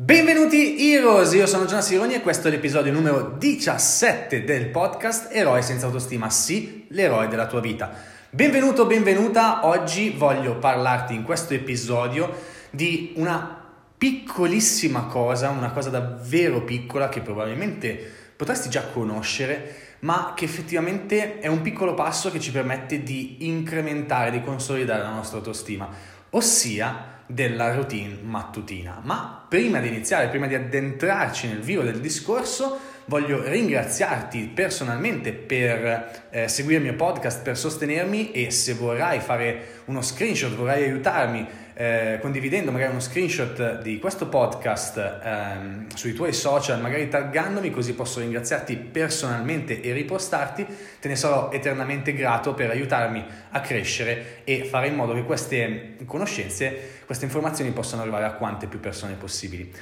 Benvenuti 0.00 0.92
Heroes, 0.92 1.32
io 1.32 1.48
sono 1.48 1.64
Gianna 1.64 1.80
Sironi 1.80 2.14
e 2.14 2.20
questo 2.20 2.46
è 2.46 2.52
l'episodio 2.52 2.92
numero 2.92 3.34
17 3.36 4.44
del 4.44 4.68
podcast 4.68 5.26
Eroi 5.32 5.60
senza 5.60 5.86
autostima, 5.86 6.30
sì, 6.30 6.86
l'eroe 6.90 7.26
della 7.26 7.48
tua 7.48 7.58
vita. 7.58 7.90
Benvenuto, 8.30 8.86
benvenuta, 8.86 9.66
oggi 9.66 10.10
voglio 10.10 10.54
parlarti 10.58 11.16
in 11.16 11.24
questo 11.24 11.54
episodio 11.54 12.32
di 12.70 13.12
una 13.16 13.60
piccolissima 13.98 15.06
cosa, 15.06 15.48
una 15.48 15.72
cosa 15.72 15.90
davvero 15.90 16.62
piccola 16.62 17.08
che 17.08 17.20
probabilmente 17.20 17.98
potresti 18.36 18.70
già 18.70 18.84
conoscere, 18.84 19.96
ma 20.02 20.32
che 20.36 20.44
effettivamente 20.44 21.40
è 21.40 21.48
un 21.48 21.60
piccolo 21.60 21.94
passo 21.94 22.30
che 22.30 22.38
ci 22.38 22.52
permette 22.52 23.02
di 23.02 23.48
incrementare, 23.48 24.30
di 24.30 24.42
consolidare 24.42 25.02
la 25.02 25.10
nostra 25.10 25.38
autostima, 25.38 25.88
ossia 26.30 27.16
della 27.28 27.74
routine 27.74 28.18
mattutina. 28.22 29.00
Ma 29.04 29.44
prima 29.46 29.78
di 29.80 29.88
iniziare, 29.88 30.28
prima 30.28 30.46
di 30.46 30.54
addentrarci 30.54 31.46
nel 31.46 31.60
vivo 31.60 31.82
del 31.82 32.00
discorso, 32.00 32.80
voglio 33.04 33.42
ringraziarti 33.46 34.50
personalmente 34.54 35.32
per 35.32 36.28
eh, 36.30 36.48
seguire 36.48 36.78
il 36.78 36.84
mio 36.84 36.96
podcast, 36.96 37.42
per 37.42 37.56
sostenermi 37.56 38.32
e 38.32 38.50
se 38.50 38.74
vorrai 38.74 39.20
fare 39.20 39.82
uno 39.86 40.02
screenshot, 40.02 40.54
vorrai 40.54 40.84
aiutarmi 40.84 41.46
eh, 41.80 42.18
condividendo 42.20 42.72
magari 42.72 42.90
uno 42.90 42.98
screenshot 42.98 43.80
di 43.82 44.00
questo 44.00 44.26
podcast 44.26 45.20
ehm, 45.22 45.86
sui 45.94 46.12
tuoi 46.12 46.32
social, 46.32 46.80
magari 46.80 47.08
taggandomi 47.08 47.70
così 47.70 47.94
posso 47.94 48.18
ringraziarti 48.18 48.74
personalmente 48.74 49.80
e 49.80 49.92
ripostarti, 49.92 50.66
te 50.98 51.06
ne 51.06 51.14
sarò 51.14 51.50
eternamente 51.52 52.12
grato 52.14 52.52
per 52.52 52.70
aiutarmi 52.70 53.24
a 53.50 53.60
crescere 53.60 54.40
e 54.42 54.64
fare 54.64 54.88
in 54.88 54.96
modo 54.96 55.14
che 55.14 55.22
queste 55.22 55.94
conoscenze, 56.04 57.02
queste 57.06 57.26
informazioni 57.26 57.70
possano 57.70 58.02
arrivare 58.02 58.24
a 58.24 58.32
quante 58.32 58.66
più 58.66 58.80
persone 58.80 59.14
possibili. 59.14 59.72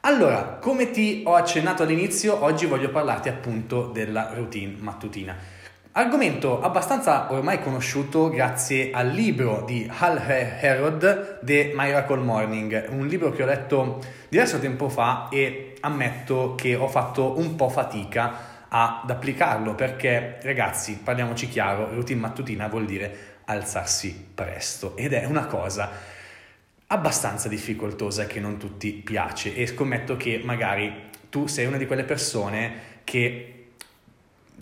Allora, 0.00 0.58
come 0.60 0.90
ti 0.90 1.22
ho 1.24 1.36
accennato 1.36 1.84
all'inizio, 1.84 2.44
oggi 2.44 2.66
voglio 2.66 2.90
parlarti 2.90 3.30
appunto 3.30 3.86
della 3.86 4.30
routine 4.34 4.74
mattutina. 4.78 5.55
Argomento 5.98 6.60
abbastanza 6.60 7.32
ormai 7.32 7.58
conosciuto 7.62 8.28
grazie 8.28 8.90
al 8.92 9.08
libro 9.08 9.62
di 9.64 9.90
Hal 9.90 10.20
Herod, 10.28 11.38
The 11.42 11.72
Miracle 11.74 12.20
Morning, 12.20 12.88
un 12.90 13.06
libro 13.06 13.30
che 13.30 13.42
ho 13.42 13.46
letto 13.46 14.04
diverso 14.28 14.58
tempo 14.58 14.90
fa 14.90 15.30
e 15.30 15.74
ammetto 15.80 16.54
che 16.54 16.74
ho 16.74 16.86
fatto 16.86 17.38
un 17.38 17.54
po' 17.54 17.70
fatica 17.70 18.66
ad 18.68 19.08
applicarlo 19.08 19.74
perché 19.74 20.38
ragazzi, 20.42 21.00
parliamoci 21.02 21.48
chiaro, 21.48 21.88
routine 21.94 22.20
mattutina 22.20 22.68
vuol 22.68 22.84
dire 22.84 23.38
alzarsi 23.46 24.32
presto 24.34 24.98
ed 24.98 25.14
è 25.14 25.24
una 25.24 25.46
cosa 25.46 25.90
abbastanza 26.88 27.48
difficoltosa 27.48 28.26
che 28.26 28.38
non 28.38 28.58
tutti 28.58 28.92
piace 28.92 29.56
e 29.56 29.66
scommetto 29.66 30.18
che 30.18 30.42
magari 30.44 31.08
tu 31.30 31.46
sei 31.46 31.64
una 31.64 31.78
di 31.78 31.86
quelle 31.86 32.04
persone 32.04 33.00
che 33.02 33.55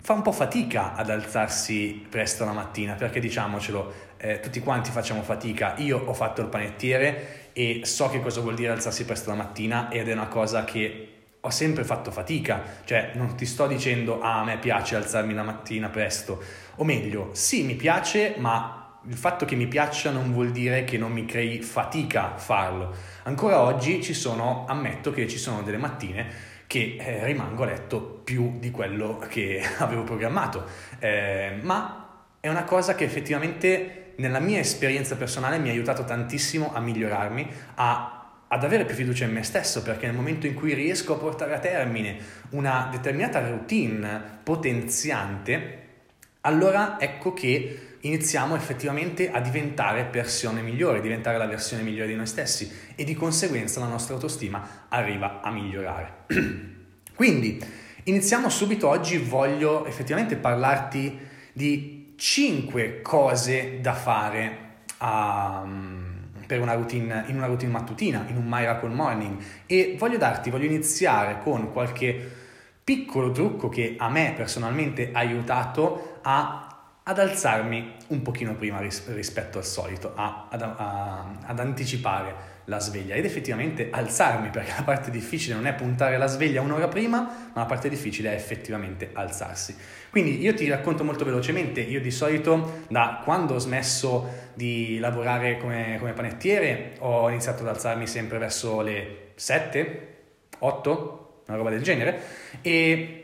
fa 0.05 0.13
un 0.13 0.21
po' 0.21 0.31
fatica 0.31 0.93
ad 0.93 1.09
alzarsi 1.09 2.05
presto 2.07 2.45
la 2.45 2.51
mattina, 2.51 2.93
perché 2.93 3.19
diciamocelo, 3.19 3.93
eh, 4.17 4.39
tutti 4.39 4.59
quanti 4.59 4.91
facciamo 4.91 5.23
fatica. 5.23 5.73
Io 5.77 5.97
ho 5.97 6.13
fatto 6.13 6.41
il 6.41 6.47
panettiere 6.47 7.49
e 7.53 7.81
so 7.85 8.07
che 8.09 8.21
cosa 8.21 8.39
vuol 8.41 8.53
dire 8.53 8.71
alzarsi 8.71 9.03
presto 9.03 9.31
la 9.31 9.35
mattina 9.35 9.89
ed 9.89 10.07
è 10.07 10.13
una 10.13 10.27
cosa 10.27 10.63
che 10.63 11.13
ho 11.39 11.49
sempre 11.49 11.83
fatto 11.83 12.11
fatica, 12.11 12.61
cioè 12.83 13.13
non 13.15 13.35
ti 13.35 13.47
sto 13.47 13.65
dicendo 13.65 14.21
ah, 14.21 14.41
a 14.41 14.43
me 14.43 14.59
piace 14.59 14.95
alzarmi 14.95 15.33
la 15.33 15.41
mattina 15.41 15.89
presto, 15.89 16.39
o 16.75 16.83
meglio, 16.83 17.29
sì 17.31 17.63
mi 17.63 17.73
piace, 17.73 18.35
ma 18.37 18.99
il 19.07 19.15
fatto 19.17 19.45
che 19.45 19.55
mi 19.55 19.65
piaccia 19.65 20.11
non 20.11 20.31
vuol 20.31 20.51
dire 20.51 20.83
che 20.83 20.99
non 20.99 21.11
mi 21.13 21.25
crei 21.25 21.63
fatica 21.63 22.37
farlo. 22.37 22.93
Ancora 23.23 23.59
oggi 23.61 24.03
ci 24.03 24.13
sono, 24.13 24.65
ammetto 24.67 25.09
che 25.09 25.27
ci 25.27 25.39
sono 25.39 25.63
delle 25.63 25.77
mattine 25.77 26.53
che 26.67 26.97
eh, 26.99 27.25
rimango 27.25 27.63
a 27.63 27.67
letto 27.67 27.99
più 28.23 28.59
di 28.59 28.71
quello 28.71 29.23
che 29.29 29.61
avevo 29.79 30.03
programmato. 30.03 30.65
Eh, 30.99 31.59
ma 31.61 32.05
è 32.39 32.49
una 32.49 32.63
cosa 32.63 32.95
che 32.95 33.03
effettivamente 33.03 34.13
nella 34.17 34.39
mia 34.39 34.59
esperienza 34.59 35.15
personale 35.15 35.57
mi 35.57 35.69
ha 35.69 35.71
aiutato 35.71 36.03
tantissimo 36.03 36.73
a 36.73 36.79
migliorarmi, 36.79 37.47
a, 37.75 38.31
ad 38.47 38.63
avere 38.63 38.85
più 38.85 38.95
fiducia 38.95 39.25
in 39.25 39.33
me 39.33 39.43
stesso, 39.43 39.81
perché 39.81 40.05
nel 40.05 40.15
momento 40.15 40.47
in 40.47 40.53
cui 40.53 40.73
riesco 40.73 41.13
a 41.13 41.17
portare 41.17 41.53
a 41.55 41.59
termine 41.59 42.17
una 42.51 42.87
determinata 42.91 43.45
routine 43.47 44.39
potenziante, 44.43 45.83
allora 46.41 46.99
ecco 46.99 47.33
che 47.33 47.94
iniziamo 48.05 48.55
effettivamente 48.55 49.31
a 49.31 49.39
diventare 49.39 50.05
persone 50.05 50.61
migliori, 50.61 51.01
diventare 51.01 51.37
la 51.37 51.47
versione 51.47 51.81
migliore 51.81 52.09
di 52.09 52.15
noi 52.15 52.27
stessi 52.27 52.71
e 52.95 53.03
di 53.03 53.15
conseguenza 53.15 53.79
la 53.79 53.87
nostra 53.87 54.13
autostima 54.13 54.85
arriva 54.89 55.41
a 55.41 55.51
migliorare. 55.51 56.25
Quindi 57.15 57.59
iniziamo 58.03 58.49
subito 58.49 58.87
oggi, 58.87 59.17
voglio 59.17 59.85
effettivamente 59.85 60.35
parlarti 60.35 61.17
di 61.51 62.13
5 62.15 63.01
cose 63.01 63.79
da 63.81 63.93
fare 63.93 64.57
um, 65.01 66.03
una 66.47 66.73
routine, 66.73 67.23
in 67.27 67.37
una 67.37 67.47
routine 67.47 67.71
mattutina, 67.71 68.25
in 68.27 68.37
un 68.37 68.45
Miracle 68.47 68.93
Morning 68.93 69.37
e 69.65 69.95
voglio 69.97 70.17
darti, 70.17 70.51
voglio 70.51 70.65
iniziare 70.65 71.39
con 71.41 71.71
qualche 71.71 72.43
piccolo 72.83 73.31
trucco 73.31 73.67
che 73.67 73.95
a 73.97 74.09
me 74.09 74.33
personalmente 74.35 75.09
ha 75.11 75.19
aiutato 75.19 76.19
a 76.21 76.65
ad 77.07 77.19
alzarmi 77.19 77.94
un 78.07 78.21
pochino 78.21 78.53
prima 78.55 78.79
ris- 78.79 79.11
rispetto 79.13 79.57
al 79.57 79.65
solito, 79.65 80.13
a, 80.15 80.47
ad, 80.49 80.61
a, 80.61 81.37
ad, 81.43 81.59
anticipare 81.59 82.53
la 82.65 82.79
sveglia. 82.79 83.15
Ed 83.15 83.25
effettivamente 83.25 83.89
alzarmi 83.91 84.49
perché 84.49 84.73
la 84.77 84.83
parte 84.83 85.09
difficile 85.09 85.55
non 85.55 85.65
è 85.65 85.73
puntare 85.73 86.17
la 86.17 86.27
sveglia 86.27 86.61
un'ora 86.61 86.87
prima, 86.87 87.21
ma 87.53 87.61
la 87.61 87.65
parte 87.65 87.89
difficile 87.89 88.31
è 88.31 88.35
effettivamente 88.35 89.09
alzarsi. 89.13 89.75
Quindi 90.09 90.39
io 90.39 90.53
ti 90.53 90.67
racconto 90.69 91.03
molto 91.03 91.25
velocemente, 91.25 91.81
io 91.81 91.99
di 91.99 92.11
solito 92.11 92.83
da 92.89 93.21
quando 93.23 93.55
ho 93.55 93.59
smesso 93.59 94.43
di 94.53 94.99
lavorare 94.99 95.57
come, 95.57 95.97
come 95.99 96.13
panettiere 96.13 96.93
ho 96.99 97.29
iniziato 97.29 97.63
ad 97.63 97.69
alzarmi 97.69 98.07
sempre 98.07 98.37
verso 98.37 98.81
le 98.81 99.31
7, 99.35 100.13
8, 100.59 101.41
una 101.47 101.57
roba 101.57 101.69
del 101.69 101.81
genere. 101.81 102.21
E 102.61 103.21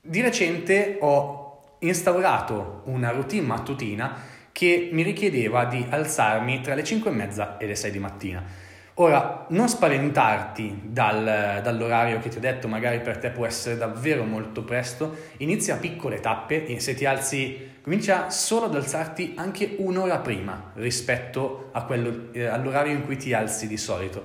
di 0.00 0.20
recente 0.20 0.98
ho 1.00 1.45
instaurato 1.80 2.82
una 2.84 3.10
routine 3.10 3.46
mattutina 3.46 4.34
che 4.52 4.88
mi 4.92 5.02
richiedeva 5.02 5.66
di 5.66 5.84
alzarmi 5.88 6.60
tra 6.62 6.74
le 6.74 6.82
5 6.82 7.10
e 7.10 7.14
mezza 7.14 7.56
e 7.58 7.66
le 7.66 7.74
6 7.74 7.90
di 7.90 7.98
mattina. 7.98 8.42
Ora, 8.98 9.44
non 9.50 9.68
spaventarti 9.68 10.80
dal, 10.84 11.60
dall'orario 11.62 12.18
che 12.18 12.30
ti 12.30 12.38
ho 12.38 12.40
detto, 12.40 12.66
magari 12.66 13.00
per 13.00 13.18
te 13.18 13.28
può 13.28 13.44
essere 13.44 13.76
davvero 13.76 14.24
molto 14.24 14.64
presto, 14.64 15.14
inizia 15.38 15.74
a 15.74 15.78
piccole 15.78 16.20
tappe 16.20 16.64
e 16.64 16.80
se 16.80 16.94
ti 16.94 17.04
alzi, 17.04 17.72
comincia 17.82 18.30
solo 18.30 18.64
ad 18.64 18.74
alzarti 18.74 19.34
anche 19.36 19.74
un'ora 19.80 20.20
prima 20.20 20.70
rispetto 20.76 21.70
quello, 21.86 22.28
eh, 22.32 22.46
all'orario 22.46 22.94
in 22.94 23.04
cui 23.04 23.18
ti 23.18 23.34
alzi 23.34 23.66
di 23.66 23.76
solito 23.76 24.24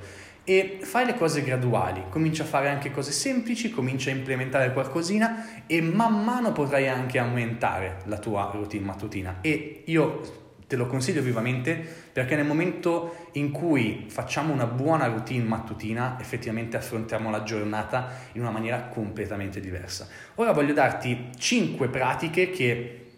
e 0.52 0.80
fai 0.82 1.06
le 1.06 1.14
cose 1.14 1.44
graduali, 1.44 2.04
comincia 2.10 2.44
a 2.44 2.46
fare 2.46 2.68
anche 2.68 2.92
cose 2.92 3.14
semplici, 3.14 3.72
comincia 3.72 4.10
a 4.10 4.14
implementare 4.14 4.74
qualcosina 4.74 5.64
e 5.66 5.82
man 5.82 6.26
mano 6.26 6.52
potrai 6.52 6.90
anche 6.90 7.20
aumentare 7.20 8.00
la 8.06 8.18
tua 8.18 8.52
routine 8.54 8.84
mattutina 8.84 9.38
e 9.40 9.84
io 9.86 10.40
te 10.68 10.76
lo 10.76 10.88
consiglio 10.88 11.22
vivamente 11.22 11.74
perché 12.12 12.36
nel 12.36 12.46
momento 12.46 13.28
in 13.34 13.52
cui 13.52 14.08
facciamo 14.10 14.52
una 14.52 14.66
buona 14.66 15.06
routine 15.06 15.46
mattutina 15.46 16.18
effettivamente 16.20 16.76
affrontiamo 16.76 17.32
la 17.32 17.44
giornata 17.44 18.10
in 18.34 18.42
una 18.42 18.52
maniera 18.52 18.90
completamente 18.90 19.62
diversa. 19.62 20.10
Ora 20.36 20.52
voglio 20.52 20.74
darti 20.74 21.30
5 21.38 21.88
pratiche 21.88 22.50
che 22.50 23.12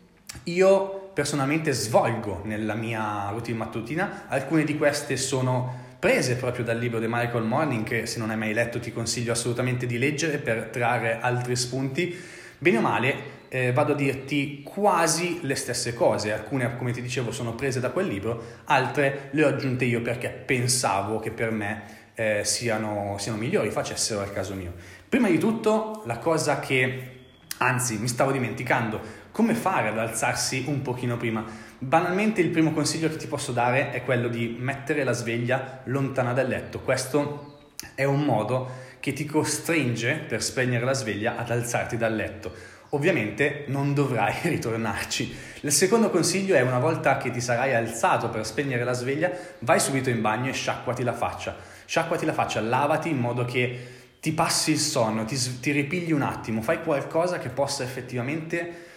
io 0.44 1.10
personalmente 1.14 1.72
svolgo 1.72 2.42
nella 2.44 2.76
mia 2.76 3.30
routine 3.32 3.58
mattutina, 3.58 4.26
alcune 4.28 4.64
di 4.64 4.78
queste 4.78 5.18
sono 5.18 5.83
prese 6.04 6.36
proprio 6.36 6.66
dal 6.66 6.78
libro 6.78 7.00
The 7.00 7.08
Miracle 7.08 7.46
Morning, 7.46 7.86
che 7.86 8.08
se 8.08 8.20
non 8.20 8.30
hai 8.30 8.36
mai 8.36 8.52
letto 8.52 8.78
ti 8.78 8.92
consiglio 8.92 9.32
assolutamente 9.32 9.86
di 9.86 9.98
leggere 9.98 10.38
per 10.38 10.66
trarre 10.66 11.20
altri 11.22 11.56
spunti. 11.56 12.14
Bene 12.58 12.78
o 12.80 12.82
male, 12.82 13.16
eh, 13.48 13.72
vado 13.72 13.94
a 13.94 13.96
dirti 13.96 14.64
quasi 14.64 15.40
le 15.44 15.56
stesse 15.56 15.94
cose. 15.94 16.34
Alcune, 16.34 16.76
come 16.76 16.92
ti 16.92 17.02
dicevo, 17.02 17.32
sono 17.32 17.56
prese 17.56 17.80
da 17.80 17.92
quel 17.92 18.08
libro, 18.08 18.44
altre 18.66 19.30
le 19.32 19.46
ho 19.46 19.48
aggiunte 19.48 19.86
io 19.86 20.02
perché 20.02 20.28
pensavo 20.28 21.20
che 21.20 21.32
per 21.32 21.52
me 21.52 21.84
eh, 22.16 22.42
siano, 22.44 23.16
siano 23.18 23.38
migliori, 23.38 23.72
facessero 23.72 24.20
al 24.20 24.34
caso 24.34 24.56
mio. 24.56 24.74
Prima 25.08 25.30
di 25.30 25.38
tutto, 25.38 26.04
la 26.06 26.18
cosa 26.18 26.60
che, 26.60 27.12
anzi, 27.60 27.98
mi 27.98 28.10
stavo 28.10 28.34
dimenticando, 28.34 29.00
come 29.34 29.54
fare 29.54 29.90
ad 29.90 29.98
alzarsi 29.98 30.64
un 30.68 30.82
pochino 30.82 31.18
prima? 31.18 31.44
Banalmente 31.78 32.40
il 32.40 32.48
primo 32.48 32.72
consiglio 32.72 33.10
che 33.10 33.18
ti 33.18 33.28
posso 33.28 33.52
dare 33.52 33.92
è 33.92 34.02
quello 34.06 34.30
di 34.30 34.56
mettere 34.58 35.04
la 35.04 35.12
sveglia 35.12 35.82
lontana 35.86 36.32
dal 36.32 36.48
letto. 36.48 36.80
Questo 36.80 37.66
è 37.94 38.06
un 38.06 38.22
modo 38.24 38.70
che 39.02 39.12
ti 39.12 39.26
costringe, 39.26 40.24
per 40.26 40.42
spegnere 40.42 40.86
la 40.86 40.94
sveglia, 40.94 41.36
ad 41.36 41.52
alzarti 41.52 41.98
dal 41.98 42.16
letto. 42.16 42.54
Ovviamente 42.92 43.66
non 43.68 43.94
dovrai 43.94 44.36
ritornarci. 44.48 45.36
Il 45.60 45.72
secondo 45.74 46.10
consiglio 46.10 46.56
è 46.56 46.62
una 46.62 46.80
volta 46.80 47.18
che 47.18 47.30
ti 47.30 47.42
sarai 47.42 47.74
alzato 47.74 48.30
per 48.30 48.46
spegnere 48.46 48.86
la 48.86 48.94
sveglia, 48.94 49.30
vai 49.60 49.82
subito 49.82 50.10
in 50.10 50.22
bagno 50.22 50.50
e 50.50 50.54
sciacquati 50.54 51.04
la 51.04 51.14
faccia 51.14 51.72
sciacquati 51.86 52.26
la 52.26 52.34
faccia, 52.34 52.62
lavati 52.62 53.10
in 53.10 53.20
modo 53.20 53.46
che 53.46 53.88
ti 54.20 54.32
passi 54.32 54.72
il 54.72 54.80
sonno, 54.80 55.26
ti, 55.26 55.38
ti 55.60 55.72
ripigli 55.72 56.12
un 56.12 56.22
attimo, 56.22 56.62
fai 56.62 56.82
qualcosa 56.82 57.40
che 57.40 57.50
possa 57.50 57.84
effettivamente 57.84 58.92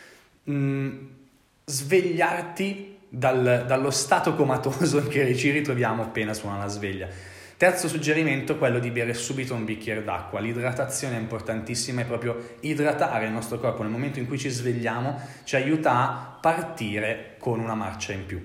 mh, 0.46 0.52
mm, 0.52 1.06
svegliarti 1.64 2.98
dal, 3.08 3.64
dallo 3.66 3.90
stato 3.90 4.34
comatoso 4.34 5.06
che 5.06 5.36
ci 5.36 5.50
ritroviamo 5.50 6.02
appena 6.02 6.34
suona 6.34 6.58
la 6.58 6.68
sveglia. 6.68 7.08
Terzo 7.56 7.88
suggerimento 7.88 8.58
quello 8.58 8.78
di 8.78 8.90
bere 8.90 9.14
subito 9.14 9.54
un 9.54 9.64
bicchiere 9.64 10.04
d'acqua. 10.04 10.40
L'idratazione 10.40 11.16
è 11.16 11.20
importantissima, 11.20 12.02
è 12.02 12.04
proprio 12.04 12.56
idratare 12.60 13.24
il 13.24 13.32
nostro 13.32 13.58
corpo 13.58 13.82
nel 13.82 13.90
momento 13.90 14.18
in 14.18 14.26
cui 14.26 14.38
ci 14.38 14.50
svegliamo 14.50 15.18
ci 15.44 15.56
aiuta 15.56 15.92
a 15.92 16.38
partire 16.38 17.36
con 17.38 17.58
una 17.60 17.74
marcia 17.74 18.12
in 18.12 18.26
più. 18.26 18.44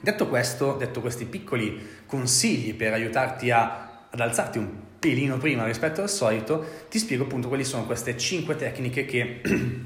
Detto 0.00 0.28
questo, 0.28 0.76
detto 0.76 1.00
questi 1.00 1.24
piccoli 1.24 2.04
consigli 2.06 2.74
per 2.74 2.92
aiutarti 2.92 3.50
a, 3.50 4.06
ad 4.10 4.20
alzarti 4.20 4.58
un 4.58 4.70
pelino 5.00 5.38
prima 5.38 5.64
rispetto 5.64 6.02
al 6.02 6.08
solito, 6.08 6.84
ti 6.88 7.00
spiego 7.00 7.24
appunto 7.24 7.48
quali 7.48 7.64
sono 7.64 7.84
queste 7.84 8.16
5 8.16 8.54
tecniche 8.54 9.04
che, 9.04 9.40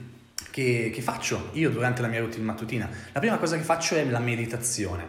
che, 0.51 0.91
che 0.93 1.03
faccio 1.03 1.51
io 1.53 1.71
durante 1.71 2.03
la 2.03 2.09
mia 2.09 2.21
routine 2.21 2.45
mattutina. 2.45 2.89
La 3.13 3.21
prima 3.21 3.39
cosa 3.39 3.57
che 3.57 3.63
faccio 3.63 3.95
è 3.95 4.05
la 4.05 4.19
meditazione. 4.19 5.09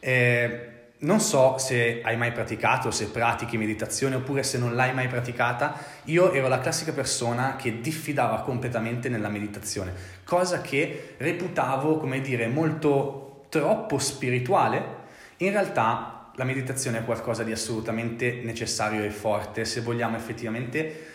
Eh, 0.00 0.68
non 0.98 1.20
so 1.20 1.58
se 1.58 2.00
hai 2.02 2.16
mai 2.16 2.32
praticato, 2.32 2.90
se 2.90 3.08
pratichi 3.08 3.58
meditazione 3.58 4.14
oppure 4.14 4.42
se 4.42 4.58
non 4.58 4.74
l'hai 4.74 4.94
mai 4.94 5.08
praticata, 5.08 5.76
io 6.04 6.32
ero 6.32 6.48
la 6.48 6.60
classica 6.60 6.92
persona 6.92 7.56
che 7.56 7.80
diffidava 7.80 8.40
completamente 8.40 9.08
nella 9.08 9.28
meditazione, 9.28 9.92
cosa 10.24 10.60
che 10.60 11.14
reputavo, 11.18 11.98
come 11.98 12.20
dire, 12.20 12.46
molto 12.46 13.44
troppo 13.50 13.98
spirituale. 13.98 15.02
In 15.38 15.50
realtà 15.50 16.30
la 16.36 16.44
meditazione 16.44 16.98
è 16.98 17.04
qualcosa 17.04 17.42
di 17.42 17.52
assolutamente 17.52 18.40
necessario 18.42 19.04
e 19.04 19.10
forte 19.10 19.64
se 19.64 19.80
vogliamo 19.80 20.16
effettivamente 20.16 21.12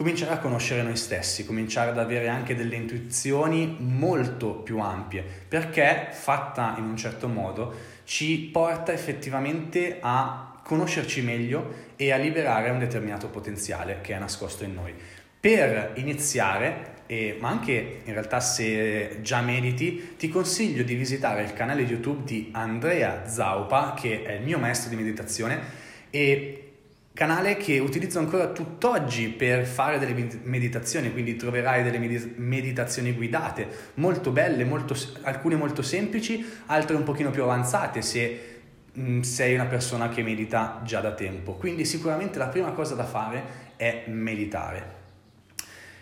cominciare 0.00 0.32
a 0.32 0.38
conoscere 0.38 0.80
noi 0.80 0.96
stessi, 0.96 1.44
cominciare 1.44 1.90
ad 1.90 1.98
avere 1.98 2.28
anche 2.28 2.54
delle 2.54 2.74
intuizioni 2.74 3.76
molto 3.80 4.54
più 4.54 4.78
ampie, 4.78 5.22
perché 5.46 6.08
fatta 6.10 6.74
in 6.78 6.84
un 6.84 6.96
certo 6.96 7.28
modo 7.28 7.74
ci 8.04 8.48
porta 8.50 8.94
effettivamente 8.94 9.98
a 10.00 10.58
conoscerci 10.64 11.20
meglio 11.20 11.90
e 11.96 12.12
a 12.12 12.16
liberare 12.16 12.70
un 12.70 12.78
determinato 12.78 13.28
potenziale 13.28 13.98
che 14.00 14.14
è 14.14 14.18
nascosto 14.18 14.64
in 14.64 14.72
noi. 14.72 14.94
Per 15.38 15.92
iniziare, 15.96 17.02
e, 17.04 17.36
ma 17.38 17.50
anche 17.50 18.00
in 18.02 18.12
realtà 18.14 18.40
se 18.40 19.18
già 19.20 19.42
mediti, 19.42 20.14
ti 20.16 20.30
consiglio 20.30 20.82
di 20.82 20.94
visitare 20.94 21.42
il 21.42 21.52
canale 21.52 21.82
YouTube 21.82 22.24
di 22.24 22.48
Andrea 22.52 23.28
Zaupa, 23.28 23.92
che 23.92 24.22
è 24.22 24.32
il 24.32 24.44
mio 24.44 24.58
maestro 24.58 24.88
di 24.88 24.96
meditazione, 24.96 25.60
e 26.08 26.69
canale 27.12 27.56
che 27.56 27.78
utilizzo 27.78 28.18
ancora 28.18 28.48
tutt'oggi 28.48 29.28
per 29.28 29.66
fare 29.66 29.98
delle 29.98 30.40
meditazioni, 30.44 31.12
quindi 31.12 31.36
troverai 31.36 31.82
delle 31.82 31.98
meditazioni 31.98 33.12
guidate, 33.12 33.68
molto 33.94 34.30
belle, 34.30 34.64
molto, 34.64 34.96
alcune 35.22 35.56
molto 35.56 35.82
semplici, 35.82 36.44
altre 36.66 36.96
un 36.96 37.02
pochino 37.02 37.30
più 37.30 37.42
avanzate 37.42 38.00
se 38.00 38.60
mh, 38.92 39.20
sei 39.20 39.54
una 39.54 39.66
persona 39.66 40.08
che 40.08 40.22
medita 40.22 40.80
già 40.84 41.00
da 41.00 41.12
tempo. 41.12 41.54
Quindi 41.54 41.84
sicuramente 41.84 42.38
la 42.38 42.48
prima 42.48 42.70
cosa 42.72 42.94
da 42.94 43.04
fare 43.04 43.68
è 43.76 44.04
meditare. 44.06 44.98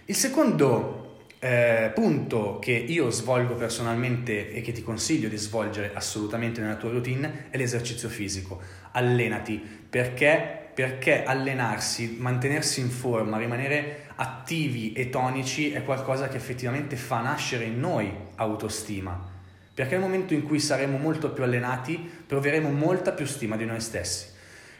Il 0.04 0.14
secondo 0.14 1.26
eh, 1.40 1.90
punto 1.94 2.58
che 2.58 2.72
io 2.72 3.10
svolgo 3.10 3.54
personalmente 3.54 4.52
e 4.52 4.60
che 4.60 4.72
ti 4.72 4.82
consiglio 4.82 5.28
di 5.28 5.36
svolgere 5.36 5.92
assolutamente 5.94 6.60
nella 6.60 6.76
tua 6.76 6.90
routine 6.90 7.46
è 7.50 7.56
l'esercizio 7.56 8.08
fisico. 8.08 8.60
Allenati 8.92 9.60
perché 9.88 10.67
perché 10.78 11.24
allenarsi, 11.24 12.18
mantenersi 12.20 12.78
in 12.78 12.88
forma, 12.88 13.36
rimanere 13.36 14.10
attivi 14.14 14.92
e 14.92 15.10
tonici 15.10 15.72
è 15.72 15.82
qualcosa 15.82 16.28
che 16.28 16.36
effettivamente 16.36 16.94
fa 16.94 17.20
nascere 17.20 17.64
in 17.64 17.80
noi 17.80 18.08
autostima. 18.36 19.20
Perché 19.74 19.96
nel 19.96 20.04
momento 20.04 20.34
in 20.34 20.44
cui 20.44 20.60
saremo 20.60 20.96
molto 20.96 21.32
più 21.32 21.42
allenati 21.42 22.08
proveremo 22.24 22.70
molta 22.70 23.10
più 23.10 23.26
stima 23.26 23.56
di 23.56 23.64
noi 23.64 23.80
stessi. 23.80 24.26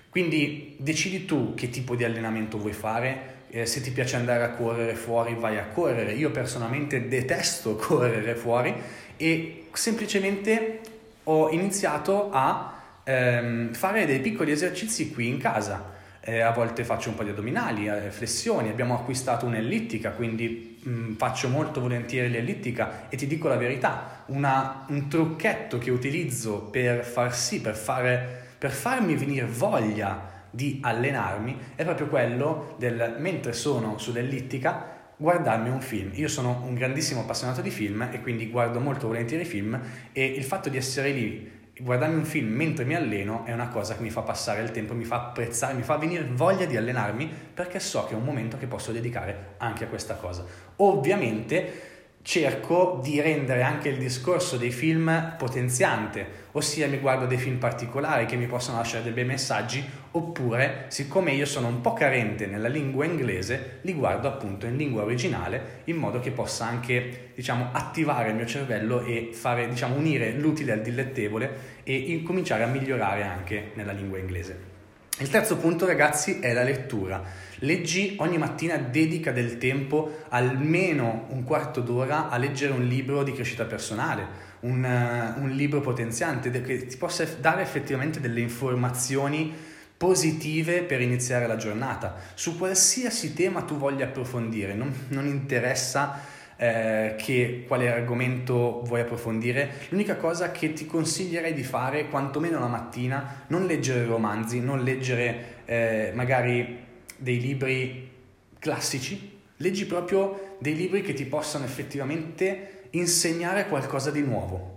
Quindi 0.09 0.77
decidi 0.79 1.25
tu 1.25 1.55
che 1.55 1.69
tipo 1.69 1.97
di 1.97 2.05
allenamento 2.05 2.59
vuoi 2.59 2.75
fare, 2.75 3.47
eh, 3.51 3.67
se 3.67 3.81
ti 3.81 3.91
piace 3.91 4.15
andare 4.15 4.45
a 4.45 4.51
correre 4.51 4.95
fuori 4.95 5.35
vai 5.35 5.59
a 5.59 5.67
correre. 5.67 6.13
Io 6.13 6.31
personalmente 6.31 7.09
detesto 7.09 7.75
correre 7.75 8.37
fuori 8.37 8.73
e 9.17 9.67
semplicemente 9.73 10.79
ho 11.25 11.51
iniziato 11.51 12.31
a 12.31 12.78
ehm, 13.09 13.73
fare 13.73 14.05
dei 14.05 14.21
piccoli 14.21 14.53
esercizi 14.53 15.11
qui 15.11 15.29
in 15.29 15.39
casa. 15.39 15.97
Eh, 16.21 16.41
a 16.41 16.51
volte 16.51 16.85
faccio 16.85 17.09
un 17.09 17.15
po' 17.15 17.23
di 17.23 17.31
addominali, 17.31 17.89
eh, 17.89 18.11
flessioni, 18.11 18.69
abbiamo 18.69 18.95
acquistato 18.95 19.47
un'ellittica, 19.47 20.11
quindi 20.11 20.79
mh, 20.83 20.91
mm, 20.91 21.15
faccio 21.15 21.49
molto 21.49 21.81
volentieri 21.81 22.29
l'ellittica 22.29 23.09
e 23.09 23.17
ti 23.17 23.27
dico 23.27 23.49
la 23.49 23.57
verità, 23.57 24.25
una, 24.27 24.85
un 24.89 25.09
trucchetto 25.09 25.79
che 25.79 25.91
utilizzo 25.91 26.65
per 26.65 27.03
far 27.03 27.35
sì, 27.35 27.63
per, 27.63 27.77
fare, 27.77 28.43
per 28.59 28.73
farmi 28.73 29.17
venire 29.17 29.47
voglia 29.47 30.37
di 30.51 30.81
allenarmi 30.83 31.57
è 31.77 31.85
proprio 31.85 32.09
quello 32.09 32.75
del 32.79 33.17
mentre 33.19 33.53
sono 33.53 33.97
sull'ellittica 33.97 34.97
guardarmi 35.17 35.71
un 35.71 35.81
film. 35.81 36.11
Io 36.15 36.29
sono 36.29 36.63
un 36.65 36.75
grandissimo 36.75 37.23
appassionato 37.23 37.61
di 37.61 37.71
film 37.71 38.09
e 38.13 38.21
quindi 38.21 38.51
guardo 38.51 38.81
molto 38.81 39.07
volentieri 39.07 39.45
film 39.45 39.81
e 40.13 40.25
il 40.25 40.45
fatto 40.45 40.69
di 40.69 40.77
essere 40.77 41.11
lì 41.11 41.58
guardarmi 41.81 42.17
un 42.17 42.25
film 42.25 42.53
mentre 42.55 42.85
mi 42.85 42.95
alleno 42.95 43.45
è 43.45 43.53
una 43.53 43.69
cosa 43.69 43.95
che 43.95 44.03
mi 44.03 44.11
fa 44.11 44.23
passare 44.23 44.63
il 44.63 44.71
tempo, 44.71 44.95
mi 44.95 45.05
fa 45.05 45.17
apprezzare, 45.17 45.75
mi 45.75 45.83
fa 45.83 45.97
venire 45.97 46.25
voglia 46.25 46.65
di 46.65 46.77
allenarmi 46.77 47.31
perché 47.55 47.79
so 47.81 48.05
che 48.07 48.15
è 48.15 48.17
un 48.17 48.25
momento 48.25 48.57
che 48.57 48.67
posso 48.67 48.93
dedicare 48.93 49.55
anche 49.59 49.85
a 49.85 49.89
questa 49.89 50.15
cosa. 50.15 50.45
Ovviamente 50.77 51.97
cerco 52.23 53.01
di 53.03 53.21
rendere 53.21 53.63
anche 53.63 53.89
il 53.89 53.97
discorso 53.97 54.57
dei 54.57 54.71
film 54.71 55.35
potenziante, 55.39 56.47
ossia 56.53 56.87
mi 56.87 56.99
guardo 56.99 57.27
dei 57.27 57.39
film 57.39 57.57
particolari 57.57 58.27
che 58.27 58.37
mi 58.37 58.47
possono 58.47 58.77
lasciare 58.77 59.05
dei 59.05 59.13
bei 59.13 59.25
messaggi, 59.25 59.83
oppure 60.11 60.85
siccome 60.89 61.33
io 61.33 61.47
sono 61.47 61.69
un 61.69 61.81
po' 61.81 61.95
carente 61.95 62.47
nella 62.47 62.69
lingua 62.69 63.05
inglese, 63.05 63.79
li 63.83 63.95
guardo 63.95 64.29
appunto 64.29 64.67
in 64.67 64.77
lingua 64.77 65.03
originale 65.03 65.83
in 65.85 65.97
modo 65.97 66.21
che 66.21 66.31
possa 66.31 66.67
anche, 66.67 67.31
diciamo, 67.35 67.71
attivare 67.73 68.31
il 68.31 68.35
mio 68.35 68.47
cervello 68.47 69.03
e 69.03 69.31
fare, 69.33 69.69
diciamo, 69.69 69.97
unire 69.97 70.33
l'utile 70.33 70.73
al 70.73 70.83
dilettevole 70.83 71.77
e 71.83 72.23
cominciare 72.25 72.65
a 72.65 72.67
migliorare 72.67 73.23
anche 73.23 73.71
nella 73.75 73.93
lingua 73.93 74.19
inglese. 74.19 74.77
Il 75.21 75.31
terzo 75.31 75.57
punto 75.57 75.85
ragazzi 75.85 76.39
è 76.39 76.53
la 76.53 76.63
lettura. 76.63 77.21
Leggi 77.61 78.15
ogni 78.19 78.39
mattina, 78.39 78.77
dedica 78.77 79.33
del 79.33 79.59
tempo, 79.59 80.19
almeno 80.29 81.27
un 81.31 81.43
quarto 81.43 81.81
d'ora, 81.81 82.29
a 82.29 82.37
leggere 82.37 82.73
un 82.73 82.85
libro 82.87 83.25
di 83.25 83.33
crescita 83.33 83.65
personale, 83.65 84.27
un, 84.61 84.85
uh, 84.85 85.43
un 85.43 85.51
libro 85.51 85.81
potenziante 85.81 86.51
che 86.51 86.87
ti 86.87 86.97
possa 86.97 87.25
dare 87.41 87.63
effettivamente 87.63 88.21
delle 88.21 88.41
informazioni 88.41 89.53
positive 89.97 90.83
per 90.83 91.01
iniziare 91.01 91.49
la 91.49 91.57
giornata. 91.57 92.15
Su 92.35 92.57
qualsiasi 92.57 93.35
tema 93.35 93.63
tu 93.63 93.77
voglia 93.77 94.05
approfondire, 94.05 94.75
non, 94.75 94.93
non 95.09 95.27
interessa 95.27 96.21
eh, 96.57 97.17
che 97.19 97.65
quale 97.67 97.91
argomento 97.91 98.83
vuoi 98.85 99.01
approfondire. 99.01 99.71
L'unica 99.89 100.15
cosa 100.15 100.53
che 100.53 100.73
ti 100.73 100.87
consiglierei 100.87 101.55
di 101.55 101.65
fare, 101.65 102.09
quantomeno 102.09 102.61
la 102.61 102.69
mattina, 102.69 103.45
non 103.49 103.67
leggere 103.67 104.05
romanzi, 104.05 104.61
non 104.61 104.85
leggere 104.85 105.63
eh, 105.65 106.13
magari 106.15 106.87
dei 107.19 107.41
libri 107.41 108.11
classici, 108.59 109.39
leggi 109.57 109.87
proprio 109.87 110.57
dei 110.59 110.75
libri 110.75 111.03
che 111.03 111.13
ti 111.13 111.25
possano 111.25 111.65
effettivamente 111.65 112.85
insegnare 112.91 113.67
qualcosa 113.69 114.11
di 114.11 114.23
nuovo. 114.23 114.77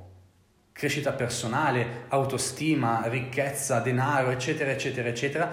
Crescita 0.74 1.14
personale, 1.14 2.06
autostima, 2.08 3.08
ricchezza, 3.08 3.80
denaro, 3.80 4.32
eccetera, 4.32 4.72
eccetera, 4.72 5.08
eccetera. 5.08 5.52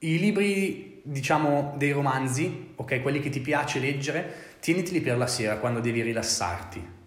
I 0.00 0.18
libri, 0.18 1.00
diciamo, 1.04 1.74
dei 1.76 1.92
romanzi, 1.92 2.72
ok, 2.74 3.00
quelli 3.02 3.20
che 3.20 3.30
ti 3.30 3.40
piace 3.40 3.78
leggere, 3.78 4.56
tieniteli 4.60 5.00
per 5.00 5.16
la 5.16 5.26
sera 5.26 5.58
quando 5.58 5.80
devi 5.80 6.02
rilassarti. 6.02 6.98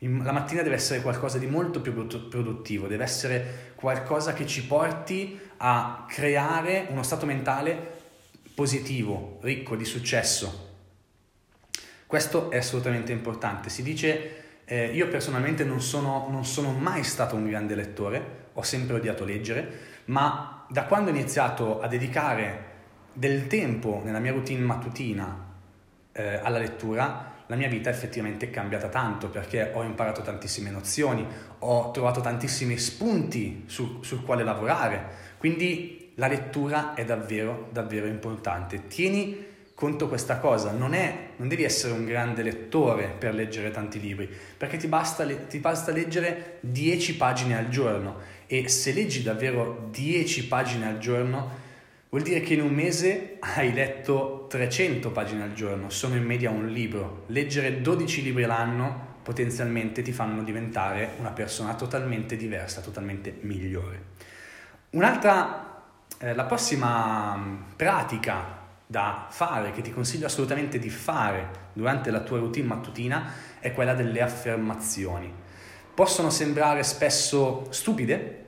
La 0.00 0.30
mattina 0.30 0.62
deve 0.62 0.76
essere 0.76 1.02
qualcosa 1.02 1.38
di 1.38 1.46
molto 1.46 1.80
più 1.80 1.92
produttivo, 1.92 2.86
deve 2.86 3.02
essere 3.02 3.72
qualcosa 3.74 4.32
che 4.32 4.46
ci 4.46 4.64
porti 4.64 5.38
a 5.56 6.06
creare 6.08 6.86
uno 6.90 7.02
stato 7.02 7.26
mentale 7.26 7.96
positivo, 8.58 9.38
ricco 9.42 9.76
di 9.76 9.84
successo. 9.84 10.70
Questo 12.08 12.50
è 12.50 12.56
assolutamente 12.56 13.12
importante. 13.12 13.68
Si 13.68 13.84
dice, 13.84 14.62
eh, 14.64 14.86
io 14.86 15.06
personalmente 15.06 15.62
non 15.62 15.80
sono, 15.80 16.26
non 16.28 16.44
sono 16.44 16.72
mai 16.72 17.04
stato 17.04 17.36
un 17.36 17.48
grande 17.48 17.76
lettore, 17.76 18.46
ho 18.54 18.62
sempre 18.62 18.96
odiato 18.96 19.24
leggere, 19.24 20.02
ma 20.06 20.66
da 20.68 20.86
quando 20.86 21.12
ho 21.12 21.14
iniziato 21.14 21.80
a 21.80 21.86
dedicare 21.86 22.64
del 23.12 23.46
tempo 23.46 24.00
nella 24.02 24.18
mia 24.18 24.32
routine 24.32 24.64
mattutina 24.64 25.54
eh, 26.10 26.40
alla 26.42 26.58
lettura, 26.58 27.44
la 27.46 27.54
mia 27.54 27.68
vita 27.68 27.90
effettivamente 27.90 28.46
è 28.46 28.50
cambiata 28.50 28.88
tanto 28.88 29.28
perché 29.28 29.70
ho 29.72 29.84
imparato 29.84 30.20
tantissime 30.22 30.70
nozioni, 30.70 31.24
ho 31.60 31.92
trovato 31.92 32.20
tantissimi 32.20 32.76
spunti 32.76 33.66
su, 33.66 34.02
sul 34.02 34.24
quale 34.24 34.42
lavorare. 34.42 35.26
Quindi 35.38 35.97
la 36.18 36.26
lettura 36.26 36.94
è 36.94 37.04
davvero, 37.04 37.68
davvero 37.72 38.06
importante. 38.06 38.86
Tieni 38.86 39.46
conto 39.74 40.08
questa 40.08 40.38
cosa, 40.38 40.72
non, 40.72 40.92
è, 40.92 41.28
non 41.36 41.46
devi 41.46 41.62
essere 41.62 41.92
un 41.92 42.04
grande 42.04 42.42
lettore 42.42 43.14
per 43.16 43.32
leggere 43.32 43.70
tanti 43.70 44.00
libri, 44.00 44.28
perché 44.56 44.76
ti 44.76 44.88
basta, 44.88 45.24
ti 45.24 45.58
basta 45.58 45.92
leggere 45.92 46.58
10 46.60 47.16
pagine 47.16 47.56
al 47.56 47.68
giorno 47.68 48.16
e 48.48 48.68
se 48.68 48.92
leggi 48.92 49.22
davvero 49.22 49.86
10 49.90 50.48
pagine 50.48 50.88
al 50.88 50.98
giorno 50.98 51.66
vuol 52.08 52.22
dire 52.22 52.40
che 52.40 52.54
in 52.54 52.62
un 52.62 52.74
mese 52.74 53.36
hai 53.54 53.72
letto 53.72 54.46
300 54.50 55.12
pagine 55.12 55.44
al 55.44 55.52
giorno, 55.52 55.90
sono 55.90 56.16
in 56.16 56.24
media 56.24 56.50
un 56.50 56.66
libro. 56.66 57.22
Leggere 57.26 57.80
12 57.80 58.22
libri 58.22 58.42
l'anno 58.42 59.06
potenzialmente 59.22 60.02
ti 60.02 60.10
fanno 60.10 60.42
diventare 60.42 61.10
una 61.18 61.30
persona 61.30 61.74
totalmente 61.74 62.36
diversa, 62.36 62.80
totalmente 62.80 63.36
migliore. 63.42 64.16
Un'altra, 64.90 65.67
eh, 66.18 66.34
la 66.34 66.44
prossima 66.44 67.36
mm, 67.36 67.56
pratica 67.76 68.56
da 68.86 69.26
fare, 69.30 69.72
che 69.72 69.82
ti 69.82 69.92
consiglio 69.92 70.26
assolutamente 70.26 70.78
di 70.78 70.90
fare 70.90 71.66
durante 71.72 72.10
la 72.10 72.20
tua 72.20 72.38
routine 72.38 72.66
mattutina, 72.66 73.32
è 73.60 73.72
quella 73.72 73.94
delle 73.94 74.20
affermazioni. 74.22 75.32
Possono 75.94 76.30
sembrare 76.30 76.82
spesso 76.82 77.66
stupide, 77.70 78.44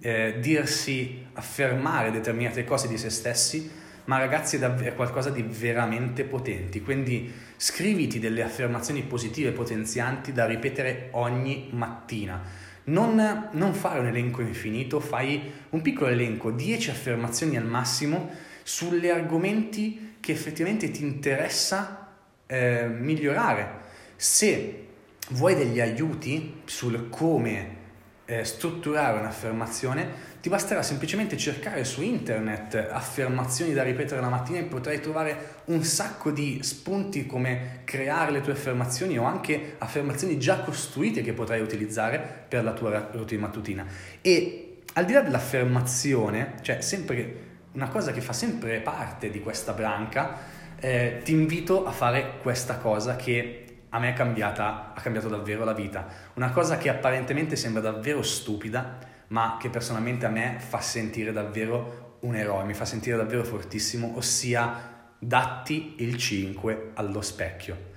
eh, 0.00 0.38
dirsi, 0.40 1.26
affermare 1.34 2.10
determinate 2.10 2.64
cose 2.64 2.88
di 2.88 2.98
se 2.98 3.10
stessi, 3.10 3.70
ma 4.06 4.18
ragazzi 4.18 4.56
è 4.56 4.94
qualcosa 4.94 5.30
di 5.30 5.42
veramente 5.42 6.24
potenti, 6.24 6.82
quindi 6.82 7.32
scriviti 7.56 8.18
delle 8.18 8.42
affermazioni 8.42 9.02
positive 9.02 9.52
potenzianti 9.52 10.32
da 10.32 10.44
ripetere 10.44 11.08
ogni 11.12 11.68
mattina. 11.72 12.42
Non, 12.84 13.48
non 13.52 13.74
fare 13.74 14.00
un 14.00 14.06
elenco 14.06 14.42
infinito, 14.42 15.00
fai 15.00 15.50
un 15.70 15.80
piccolo 15.80 16.10
elenco, 16.10 16.50
10 16.50 16.90
affermazioni 16.90 17.56
al 17.56 17.64
massimo 17.64 18.30
sugli 18.62 19.08
argomenti 19.08 20.16
che 20.20 20.32
effettivamente 20.32 20.90
ti 20.90 21.02
interessa 21.02 22.16
eh, 22.46 22.86
migliorare. 22.86 23.82
Se 24.16 24.86
vuoi 25.30 25.54
degli 25.54 25.80
aiuti 25.80 26.60
sul 26.64 27.08
come 27.08 27.82
eh, 28.26 28.44
strutturare 28.44 29.18
un'affermazione, 29.18 30.32
ti 30.40 30.48
basterà 30.48 30.82
semplicemente 30.82 31.36
cercare 31.36 31.84
su 31.84 32.02
internet 32.02 32.74
affermazioni 32.90 33.72
da 33.72 33.82
ripetere 33.82 34.20
la 34.20 34.28
mattina 34.28 34.58
e 34.58 34.64
potrai 34.64 35.00
trovare 35.00 35.62
un 35.66 35.82
sacco 35.82 36.30
di 36.30 36.60
spunti 36.62 37.26
come 37.26 37.80
creare 37.84 38.30
le 38.30 38.40
tue 38.40 38.52
affermazioni 38.52 39.18
o 39.18 39.24
anche 39.24 39.76
affermazioni 39.78 40.38
già 40.38 40.60
costruite 40.60 41.22
che 41.22 41.32
potrai 41.32 41.60
utilizzare 41.60 42.44
per 42.48 42.64
la 42.64 42.72
tua 42.72 43.10
routine 43.12 43.40
mattutina. 43.40 43.86
E 44.20 44.82
al 44.94 45.04
di 45.04 45.12
là 45.12 45.20
dell'affermazione, 45.20 46.54
cioè 46.62 46.80
sempre 46.80 47.52
una 47.72 47.88
cosa 47.88 48.12
che 48.12 48.20
fa 48.20 48.32
sempre 48.32 48.80
parte 48.80 49.30
di 49.30 49.40
questa 49.40 49.72
branca, 49.72 50.38
eh, 50.78 51.20
ti 51.24 51.32
invito 51.32 51.86
a 51.86 51.90
fare 51.90 52.38
questa 52.42 52.76
cosa 52.76 53.16
che 53.16 53.63
a 53.94 53.98
me 54.00 54.10
è 54.10 54.12
cambiata, 54.12 54.92
ha 54.92 55.00
cambiato 55.00 55.28
davvero 55.28 55.64
la 55.64 55.72
vita. 55.72 56.06
Una 56.34 56.50
cosa 56.50 56.76
che 56.76 56.88
apparentemente 56.88 57.54
sembra 57.54 57.80
davvero 57.80 58.22
stupida, 58.22 58.98
ma 59.28 59.56
che 59.58 59.70
personalmente 59.70 60.26
a 60.26 60.30
me 60.30 60.56
fa 60.58 60.80
sentire 60.80 61.32
davvero 61.32 62.18
un 62.20 62.34
eroe, 62.34 62.64
mi 62.64 62.74
fa 62.74 62.84
sentire 62.84 63.16
davvero 63.16 63.44
fortissimo, 63.44 64.16
ossia 64.16 65.12
datti 65.16 65.94
il 65.98 66.16
5 66.16 66.90
allo 66.94 67.20
specchio. 67.20 67.92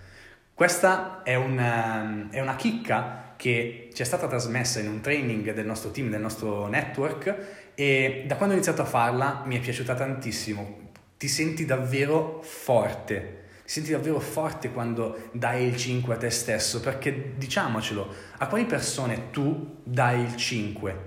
Questa 0.54 1.24
è 1.24 1.34
una, 1.34 2.30
è 2.30 2.42
una 2.42 2.56
chicca 2.56 3.34
che 3.36 3.90
ci 3.92 4.02
è 4.04 4.06
stata 4.06 4.28
trasmessa 4.28 4.80
in 4.80 4.88
un 4.88 5.02
training 5.02 5.52
del 5.54 5.66
nostro 5.66 5.90
team, 5.90 6.12
del 6.12 6.22
nostro 6.22 6.68
network 6.68 7.72
e 7.74 8.24
da 8.28 8.36
quando 8.36 8.54
ho 8.54 8.58
iniziato 8.58 8.84
a 8.84 8.86
farla 8.86 9.42
mi 9.46 9.58
è 9.58 9.60
piaciuta 9.60 9.96
tantissimo. 9.96 10.92
Ti 11.18 11.28
senti 11.28 11.66
davvero 11.66 12.40
forte, 12.44 13.46
senti 13.68 13.92
davvero 13.92 14.22
forte 14.22 14.72
quando 14.72 15.28
dai 15.34 15.66
il 15.66 15.76
5 15.76 16.14
a 16.14 16.18
te 16.18 16.30
stesso, 16.30 16.80
perché 16.80 17.34
diciamocelo, 17.36 18.14
a 18.38 18.48
quali 18.48 18.64
persone 18.64 19.30
tu 19.30 19.82
dai 19.84 20.22
il 20.22 20.38
5? 20.38 21.00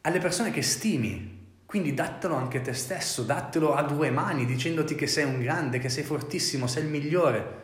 Alle 0.00 0.18
persone 0.20 0.50
che 0.50 0.62
stimi, 0.62 1.48
quindi 1.66 1.92
dattelo 1.92 2.34
anche 2.34 2.58
a 2.58 2.60
te 2.62 2.72
stesso, 2.72 3.24
dattelo 3.24 3.74
a 3.74 3.82
due 3.82 4.10
mani 4.10 4.46
dicendoti 4.46 4.94
che 4.94 5.06
sei 5.06 5.24
un 5.24 5.38
grande, 5.38 5.78
che 5.78 5.90
sei 5.90 6.02
fortissimo, 6.02 6.66
sei 6.66 6.84
il 6.84 6.88
migliore. 6.88 7.62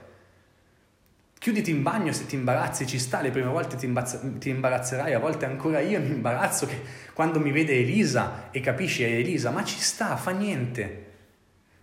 Chiuditi 1.38 1.70
in 1.70 1.82
bagno 1.82 2.12
se 2.12 2.26
ti 2.26 2.34
imbarazzi, 2.34 2.86
ci 2.86 2.98
sta, 2.98 3.22
le 3.22 3.30
prime 3.30 3.48
volte 3.48 3.76
ti, 3.76 3.86
imbazza, 3.86 4.20
ti 4.38 4.50
imbarazzerai, 4.50 5.14
a 5.14 5.18
volte 5.18 5.46
ancora 5.46 5.80
io 5.80 5.98
mi 6.00 6.08
imbarazzo 6.08 6.68
quando 7.14 7.40
mi 7.40 7.50
vede 7.50 7.72
Elisa 7.78 8.50
e 8.50 8.60
capisci 8.60 9.04
è 9.04 9.06
Elisa, 9.06 9.50
ma 9.50 9.64
ci 9.64 9.80
sta, 9.80 10.16
fa 10.16 10.32
niente. 10.32 11.06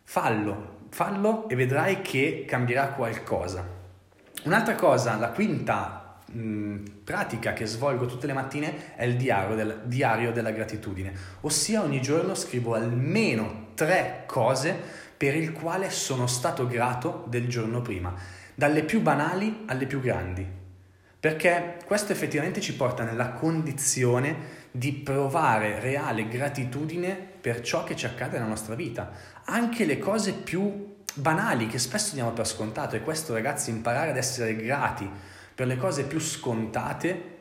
Fallo, 0.03 0.76
fallo 0.89 1.48
e 1.50 1.56
vedrai 1.56 2.01
che 2.01 2.46
cambierà 2.48 2.89
qualcosa. 2.89 3.75
Un'altra 4.44 4.75
cosa, 4.75 5.15
la 5.17 5.29
quinta 5.29 6.20
mh, 6.32 6.77
pratica 7.03 7.53
che 7.53 7.65
svolgo 7.65 8.06
tutte 8.06 8.27
le 8.27 8.34
mattine 8.34 8.96
è 8.96 9.03
il 9.06 9.17
diario, 9.17 9.56
del, 9.56 9.82
diario 9.86 10.32
della 10.32 10.51
gratitudine, 10.51 11.13
ossia 11.41 11.82
ogni 11.82 12.01
giorno 12.01 12.36
scrivo 12.36 12.75
almeno 12.75 13.67
tre 13.74 14.24
cose 14.25 14.75
per 15.17 15.36
il 15.36 15.51
quale 15.51 15.89
sono 15.89 16.27
stato 16.27 16.67
grato 16.67 17.25
del 17.27 17.48
giorno 17.48 17.82
prima, 17.82 18.13
dalle 18.53 18.84
più 18.84 19.01
banali 19.01 19.63
alle 19.65 19.86
più 19.86 20.00
grandi. 20.00 20.65
Perché 21.20 21.79
questo 21.86 22.12
effettivamente 22.12 22.62
ci 22.62 22.75
porta 22.75 23.03
nella 23.03 23.32
condizione 23.32 24.65
di 24.72 24.94
provare 24.94 25.79
reale 25.79 26.27
gratitudine 26.27 27.15
per 27.15 27.62
ciò 27.62 27.84
che 27.84 27.96
ci 27.96 28.06
accade 28.06 28.38
nella 28.38 28.50
nostra 28.50 28.75
vita, 28.75 29.12
anche 29.49 29.85
le 29.85 29.99
cose 29.99 30.33
più 30.33 30.95
banali 31.13 31.67
che 31.67 31.79
spesso 31.79 32.13
diamo 32.13 32.31
per 32.31 32.47
scontato 32.47 32.95
e 32.95 33.01
questo 33.01 33.33
ragazzi 33.33 33.69
imparare 33.69 34.11
ad 34.11 34.17
essere 34.17 34.55
grati 34.55 35.09
per 35.53 35.67
le 35.67 35.77
cose 35.77 36.03
più 36.03 36.19
scontate 36.19 37.35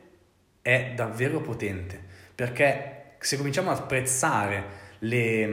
è 0.61 0.93
davvero 0.95 1.41
potente 1.41 2.01
perché 2.33 3.15
se 3.19 3.37
cominciamo 3.37 3.71
ad 3.71 3.77
apprezzare 3.77 4.85
le, 4.99 5.47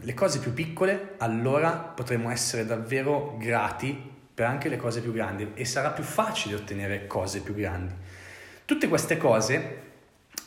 le 0.00 0.14
cose 0.14 0.38
più 0.40 0.52
piccole 0.52 1.14
allora 1.18 1.72
potremo 1.72 2.30
essere 2.30 2.66
davvero 2.66 3.36
grati 3.38 4.12
per 4.34 4.46
anche 4.46 4.68
le 4.68 4.76
cose 4.76 5.00
più 5.00 5.12
grandi 5.12 5.52
e 5.54 5.64
sarà 5.64 5.90
più 5.90 6.02
facile 6.02 6.56
ottenere 6.56 7.06
cose 7.06 7.40
più 7.40 7.54
grandi. 7.54 7.94
Tutte 8.64 8.88
queste 8.88 9.16
cose 9.16 9.82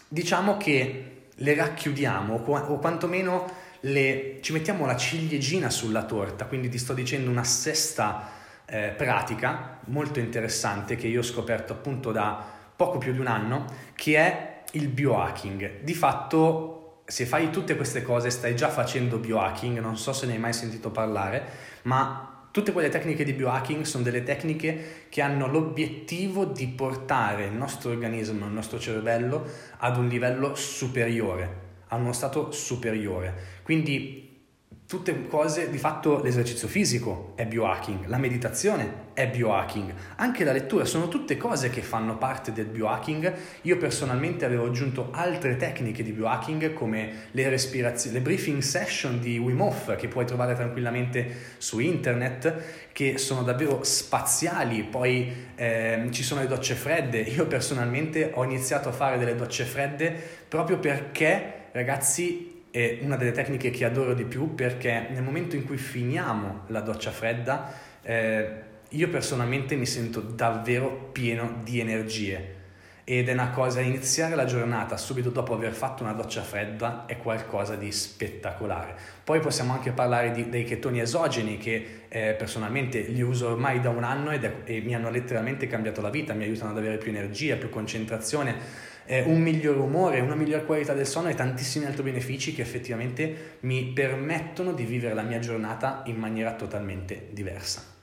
diciamo 0.09 0.57
che 0.57 1.11
le 1.33 1.55
racchiudiamo 1.55 2.35
o 2.35 2.79
quantomeno 2.79 3.56
le, 3.81 4.39
ci 4.41 4.53
mettiamo 4.53 4.85
la 4.85 4.95
ciliegina 4.95 5.69
sulla 5.69 6.03
torta, 6.03 6.45
quindi 6.45 6.69
ti 6.69 6.77
sto 6.77 6.93
dicendo 6.93 7.29
una 7.29 7.43
sesta 7.43 8.29
eh, 8.65 8.93
pratica 8.95 9.79
molto 9.85 10.19
interessante 10.19 10.95
che 10.95 11.07
io 11.07 11.19
ho 11.19 11.23
scoperto 11.23 11.73
appunto 11.73 12.11
da 12.11 12.55
poco 12.75 12.97
più 12.97 13.13
di 13.13 13.19
un 13.19 13.27
anno, 13.27 13.65
che 13.95 14.17
è 14.17 14.61
il 14.71 14.87
biohacking. 14.87 15.81
Di 15.81 15.93
fatto, 15.93 17.01
se 17.05 17.25
fai 17.25 17.49
tutte 17.49 17.75
queste 17.75 18.01
cose, 18.01 18.29
stai 18.29 18.55
già 18.55 18.69
facendo 18.69 19.17
biohacking, 19.17 19.79
non 19.79 19.97
so 19.97 20.13
se 20.13 20.25
ne 20.25 20.33
hai 20.33 20.39
mai 20.39 20.53
sentito 20.53 20.91
parlare, 20.91 21.43
ma 21.83 22.49
tutte 22.51 22.71
quelle 22.71 22.89
tecniche 22.89 23.23
di 23.23 23.33
biohacking 23.33 23.83
sono 23.83 24.03
delle 24.03 24.23
tecniche 24.23 25.05
che 25.09 25.21
hanno 25.21 25.47
l'obiettivo 25.47 26.45
di 26.45 26.67
portare 26.67 27.45
il 27.45 27.53
nostro 27.53 27.91
organismo, 27.91 28.45
il 28.45 28.51
nostro 28.51 28.79
cervello 28.79 29.45
ad 29.77 29.97
un 29.97 30.07
livello 30.07 30.53
superiore 30.55 31.65
a 31.89 31.95
uno 31.95 32.11
stato 32.11 32.51
superiore. 32.51 33.55
Quindi 33.67 34.45
tutte 34.87 35.27
cose, 35.27 35.69
di 35.69 35.77
fatto 35.77 36.21
l'esercizio 36.23 36.69
fisico 36.69 37.33
è 37.35 37.45
biohacking, 37.45 38.05
la 38.05 38.17
meditazione 38.17 39.07
è 39.13 39.27
biohacking, 39.27 39.93
anche 40.15 40.45
la 40.45 40.53
lettura 40.53 40.85
sono 40.85 41.09
tutte 41.09 41.35
cose 41.35 41.69
che 41.69 41.81
fanno 41.81 42.17
parte 42.17 42.53
del 42.53 42.67
biohacking. 42.67 43.33
Io 43.63 43.75
personalmente 43.75 44.45
avevo 44.45 44.67
aggiunto 44.67 45.09
altre 45.11 45.57
tecniche 45.57 46.01
di 46.01 46.13
biohacking 46.13 46.71
come 46.71 47.27
le 47.31 47.49
respirazioni, 47.49 48.15
le 48.15 48.21
briefing 48.21 48.61
session 48.61 49.19
di 49.19 49.37
Wim 49.37 49.59
Hof 49.59 49.97
che 49.97 50.07
puoi 50.07 50.25
trovare 50.25 50.55
tranquillamente 50.55 51.55
su 51.57 51.79
internet, 51.79 52.93
che 52.93 53.17
sono 53.17 53.43
davvero 53.43 53.83
spaziali. 53.83 54.83
Poi 54.83 55.29
eh, 55.55 56.07
ci 56.11 56.23
sono 56.23 56.39
le 56.39 56.47
docce 56.47 56.75
fredde. 56.75 57.19
Io 57.19 57.45
personalmente 57.47 58.31
ho 58.33 58.45
iniziato 58.45 58.87
a 58.87 58.93
fare 58.93 59.17
delle 59.17 59.35
docce 59.35 59.65
fredde 59.65 60.15
proprio 60.47 60.79
perché 60.79 61.65
ragazzi, 61.73 62.56
è 62.77 62.99
una 63.01 63.15
delle 63.15 63.31
tecniche 63.31 63.71
che 63.71 63.85
adoro 63.85 64.13
di 64.13 64.25
più 64.25 64.53
perché 64.53 65.07
nel 65.09 65.23
momento 65.23 65.55
in 65.55 65.65
cui 65.65 65.77
finiamo 65.77 66.65
la 66.67 66.81
doccia 66.81 67.09
fredda, 67.09 67.73
eh, 68.03 68.65
io 68.89 69.09
personalmente 69.09 69.75
mi 69.75 69.87
sento 69.87 70.21
davvero 70.21 71.09
pieno 71.11 71.61
di 71.63 71.79
energie 71.79 72.55
ed 73.03 73.29
è 73.29 73.33
una 73.33 73.49
cosa, 73.49 73.79
iniziare 73.79 74.35
la 74.35 74.45
giornata 74.45 74.95
subito 74.97 75.29
dopo 75.29 75.53
aver 75.53 75.73
fatto 75.73 76.03
una 76.03 76.11
doccia 76.11 76.41
fredda 76.43 77.05
è 77.05 77.17
qualcosa 77.17 77.75
di 77.75 77.91
spettacolare. 77.91 78.95
Poi 79.23 79.39
possiamo 79.39 79.71
anche 79.73 79.91
parlare 79.91 80.31
di, 80.31 80.49
dei 80.49 80.65
chetoni 80.65 80.99
esogeni 80.99 81.57
che 81.57 82.01
eh, 82.09 82.35
personalmente 82.37 82.99
li 82.99 83.21
uso 83.21 83.47
ormai 83.47 83.79
da 83.79 83.89
un 83.89 84.03
anno 84.03 84.29
è, 84.31 84.53
e 84.65 84.81
mi 84.81 84.93
hanno 84.93 85.09
letteralmente 85.09 85.67
cambiato 85.67 86.01
la 86.01 86.09
vita, 86.09 86.33
mi 86.33 86.43
aiutano 86.43 86.71
ad 86.71 86.77
avere 86.77 86.97
più 86.97 87.09
energia, 87.09 87.55
più 87.55 87.69
concentrazione 87.69 88.95
eh, 89.07 89.23
un 89.23 89.41
miglior 89.41 89.77
umore, 89.77 90.19
una 90.19 90.35
miglior 90.35 90.65
qualità 90.65 90.93
del 90.93 91.07
sonno 91.07 91.29
e 91.29 91.33
tantissimi 91.33 91.85
altri 91.85 92.03
benefici 92.03 92.53
che 92.53 92.61
effettivamente 92.61 93.57
mi 93.61 93.85
permettono 93.85 94.73
di 94.73 94.83
vivere 94.83 95.13
la 95.13 95.23
mia 95.23 95.39
giornata 95.39 96.03
in 96.05 96.17
maniera 96.17 96.53
totalmente 96.53 97.29
diversa. 97.31 97.95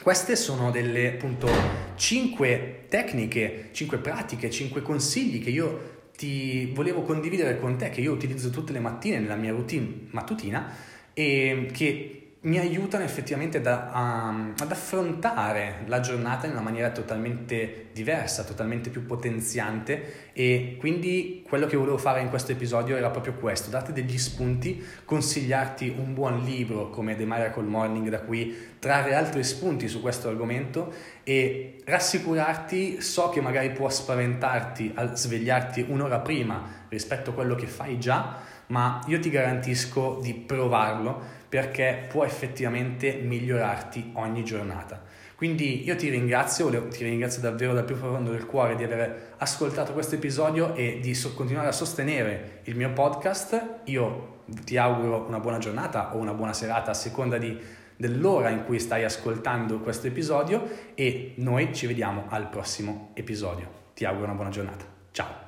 Queste 0.00 0.36
sono 0.36 0.70
delle 0.70 1.14
appunto 1.14 1.48
5 1.96 2.84
tecniche, 2.88 3.70
5 3.72 3.98
pratiche, 3.98 4.50
5 4.50 4.80
consigli 4.82 5.42
che 5.42 5.50
io 5.50 5.94
ti 6.16 6.70
volevo 6.72 7.02
condividere 7.02 7.58
con 7.58 7.76
te, 7.76 7.90
che 7.90 8.00
io 8.00 8.12
utilizzo 8.12 8.50
tutte 8.50 8.72
le 8.72 8.78
mattine 8.78 9.18
nella 9.18 9.34
mia 9.34 9.50
routine 9.50 10.06
mattutina 10.10 10.72
e 11.12 11.68
che 11.72 12.25
mi 12.46 12.58
aiutano 12.58 13.02
effettivamente 13.02 13.60
da, 13.60 13.90
a, 13.90 14.28
ad 14.28 14.70
affrontare 14.70 15.82
la 15.86 15.98
giornata 15.98 16.46
in 16.46 16.52
una 16.52 16.60
maniera 16.60 16.90
totalmente 16.90 17.88
diversa, 17.92 18.44
totalmente 18.44 18.88
più 18.88 19.04
potenziante. 19.04 20.30
E 20.32 20.76
quindi 20.78 21.44
quello 21.46 21.66
che 21.66 21.76
volevo 21.76 21.98
fare 21.98 22.20
in 22.20 22.28
questo 22.28 22.52
episodio 22.52 22.96
era 22.96 23.10
proprio 23.10 23.34
questo, 23.34 23.68
darti 23.68 23.92
degli 23.92 24.16
spunti, 24.16 24.84
consigliarti 25.04 25.94
un 25.98 26.14
buon 26.14 26.44
libro 26.44 26.88
come 26.90 27.16
The 27.16 27.24
Miracle 27.24 27.64
Morning 27.64 28.08
da 28.08 28.20
cui 28.20 28.56
trarre 28.78 29.14
altri 29.14 29.42
spunti 29.42 29.88
su 29.88 30.00
questo 30.00 30.28
argomento 30.28 30.92
e 31.28 31.78
rassicurarti, 31.84 33.00
so 33.00 33.30
che 33.30 33.40
magari 33.40 33.70
può 33.70 33.88
spaventarti 33.88 34.92
a 34.94 35.16
svegliarti 35.16 35.86
un'ora 35.88 36.20
prima 36.20 36.84
rispetto 36.88 37.30
a 37.30 37.32
quello 37.32 37.56
che 37.56 37.66
fai 37.66 37.98
già, 37.98 38.36
ma 38.68 39.00
io 39.08 39.18
ti 39.18 39.28
garantisco 39.28 40.20
di 40.22 40.34
provarlo 40.34 41.20
perché 41.48 42.06
può 42.08 42.24
effettivamente 42.24 43.14
migliorarti 43.14 44.12
ogni 44.14 44.44
giornata. 44.44 45.02
Quindi 45.34 45.84
io 45.84 45.96
ti 45.96 46.10
ringrazio, 46.10 46.86
ti 46.86 47.02
ringrazio 47.02 47.42
davvero 47.42 47.72
dal 47.72 47.84
più 47.84 47.98
profondo 47.98 48.30
del 48.30 48.46
cuore 48.46 48.76
di 48.76 48.84
aver 48.84 49.34
ascoltato 49.38 49.92
questo 49.94 50.14
episodio 50.14 50.76
e 50.76 51.00
di 51.02 51.18
continuare 51.34 51.66
a 51.66 51.72
sostenere 51.72 52.60
il 52.64 52.76
mio 52.76 52.92
podcast. 52.92 53.80
Io 53.86 54.42
ti 54.64 54.76
auguro 54.76 55.24
una 55.26 55.40
buona 55.40 55.58
giornata 55.58 56.14
o 56.14 56.18
una 56.18 56.34
buona 56.34 56.52
serata 56.52 56.92
a 56.92 56.94
seconda 56.94 57.36
di, 57.36 57.58
dell'ora 57.96 58.50
in 58.50 58.64
cui 58.64 58.78
stai 58.78 59.04
ascoltando 59.04 59.80
questo 59.80 60.06
episodio 60.06 60.68
e 60.94 61.34
noi 61.36 61.74
ci 61.74 61.86
vediamo 61.86 62.24
al 62.28 62.48
prossimo 62.48 63.10
episodio. 63.14 63.84
Ti 63.94 64.04
auguro 64.04 64.26
una 64.26 64.34
buona 64.34 64.50
giornata. 64.50 64.84
Ciao! 65.10 65.45